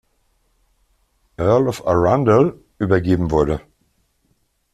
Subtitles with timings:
[1.37, 3.61] Earl of Arundel, übergeben wurde.